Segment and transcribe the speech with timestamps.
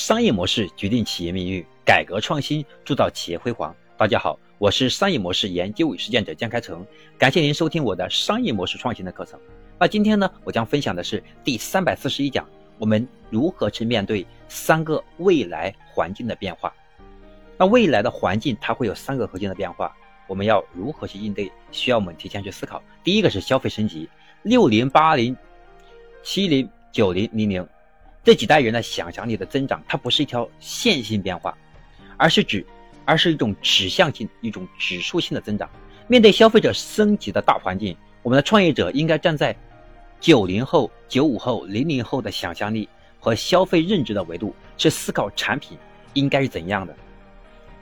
[0.00, 3.76] 商业模式决定企业命运，改革创新铸造企业辉煌。
[3.98, 6.82] 大家好，我是商业模式研究与实践者江开成，
[7.18, 9.38] 感谢您收听我的商业模式创新的课程。
[9.78, 16.72] 那今天呢，我将分享的是第三百四十一讲，我们如何去面对三个未来环境的变化。
[17.58, 19.94] 那未来的环境它会有三个核心的变化，
[20.26, 21.52] 我们要如何去应对？
[21.72, 22.82] 需要我们提前去思考。
[23.04, 24.08] 第一个是消费升级，
[24.44, 25.36] 六零、八零、
[26.22, 27.68] 七零、九零、零零。
[28.22, 31.56] 这几代人的想象力的增长，它不是一条线性变化，
[32.18, 32.64] 而是指，
[33.06, 35.68] 而是一种指向性、一种指数性的增长。
[36.06, 39.56] 面对消费者升级的大环境，我们的创业者应该站在
[40.20, 42.86] 九零后、九五后、零零后的想象力
[43.18, 45.78] 和消费认知的维度去思考产品
[46.12, 46.94] 应该是怎样的。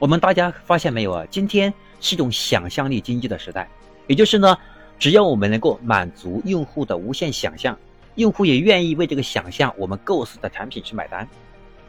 [0.00, 1.24] 我们大家发现没有啊？
[1.30, 3.68] 今天是一种想象力经济的时代，
[4.08, 4.58] 也就是呢，
[4.98, 7.78] 只要我们能够满足用户的无限想象。
[8.16, 11.28] 用户也愿意为这个想象我们构思的产品去买单，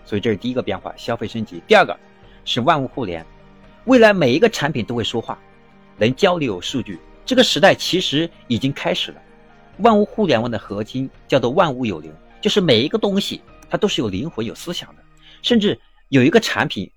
[0.05, 1.61] 所以这是第一个变化，消费升级。
[1.67, 1.95] 第二个
[2.45, 3.23] 是万物互联，
[3.85, 5.37] 未来每一个产品都会说话，
[5.97, 6.99] 能交流数据。
[7.25, 9.21] 这个时代其实已经开始了。
[9.79, 15.03] 万物互联网的核心叫做万物有灵，就是每一个东西它都是有灵魂、有思想的，
[15.41, 16.89] 甚至有一个产品，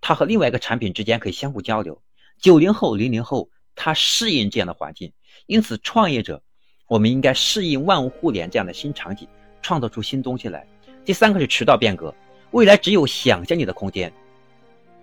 [0.00, 2.00] 它和另外一个产品之间可以相互交流。
[2.38, 5.12] 九零后、零零后他适应这样的环境，
[5.46, 6.42] 因此创业者。
[6.86, 9.26] 我们应该适应万物互联这样的新场景，
[9.62, 10.66] 创造出新东西来。
[11.04, 12.14] 第三个是渠道变革，
[12.50, 14.12] 未来只有想象力的空间。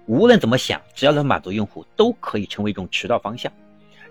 [0.06, 3.52] 无论怎么想，只要能满足用户，都可以成为一种渠道方向。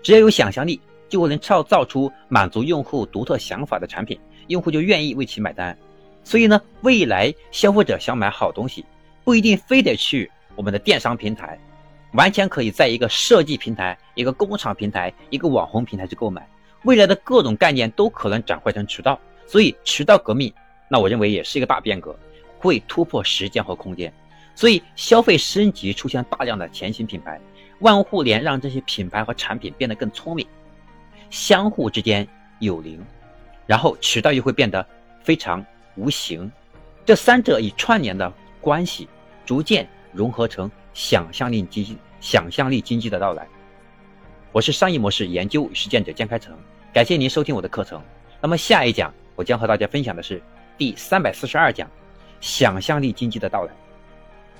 [0.03, 5.77] 只要有想象力，就能创造出满足用户独特想法的产品，用户就愿意为其买单。
[6.23, 8.85] 所以呢，未来消费者想买好东西，
[9.23, 11.57] 不一定非得去我们的电商平台，
[12.13, 16.47] 完全可以在一个设计平台、一个工厂平台、一个网红平台去购买。
[16.83, 20.51] 未来的各种概念都可能转换成渠道，所以渠道革命，
[20.89, 22.17] 那我认为也是一个大变革，
[22.57, 24.11] 会突破时间和空间。
[24.55, 27.39] 所以消费升级出现大量的前行品牌，
[27.79, 30.45] 万物互联让这些品牌和产品变得更聪明，
[31.29, 32.27] 相互之间
[32.59, 32.99] 有灵，
[33.65, 34.85] 然后渠道又会变得
[35.23, 36.51] 非常无形，
[37.05, 39.07] 这三者以串联的关系，
[39.45, 43.47] 逐渐融合成想象力经，想象力经济的到来。
[44.51, 46.53] 我是商业模式研究与实践者江开成，
[46.93, 48.03] 感谢您收听我的课程。
[48.41, 50.43] 那么下一讲我将和大家分享的是
[50.77, 51.89] 第三百四十二讲，
[52.41, 53.73] 想象力经济的到来。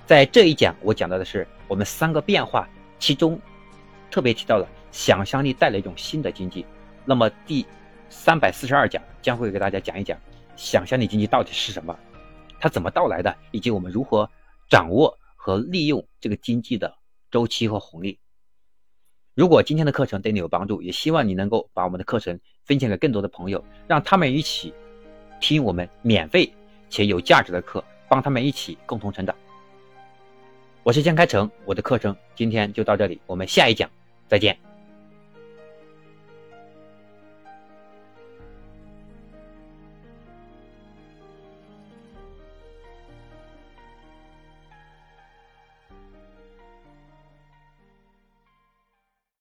[0.05, 2.69] 在这一讲我讲到的是我们三个变化，
[2.99, 3.37] 其中
[4.09, 6.65] 特别提到了想象力带来一种新的经济。
[7.03, 7.65] 那么第
[8.09, 10.17] 三百四十二讲将会给大家讲一讲
[10.55, 11.93] 想象力经济到底是什么，
[12.61, 14.29] 它怎么到来的，以及我们如何
[14.69, 16.95] 掌握和利用这个经济的
[17.29, 18.17] 周期和红利。
[19.33, 24.73] 如果今天的课程对你有帮助，也希望你能够把我们的课程分享给更多的朋友，让他们一起
[25.39, 26.51] 听我们免费
[26.89, 29.33] 且有价值的课，帮他们一起共同成长。
[30.83, 33.89] 我是江开成，我的课程今天就到这里，我们下一讲
[34.27, 34.70] 再见。